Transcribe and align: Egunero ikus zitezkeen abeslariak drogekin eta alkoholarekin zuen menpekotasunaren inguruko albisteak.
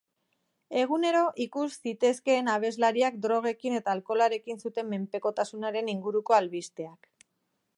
Egunero 0.83 1.19
ikus 1.43 1.67
zitezkeen 1.89 2.49
abeslariak 2.53 3.19
drogekin 3.25 3.77
eta 3.81 3.93
alkoholarekin 3.99 4.63
zuen 4.65 4.89
menpekotasunaren 4.95 5.93
inguruko 5.95 6.39
albisteak. 6.39 7.11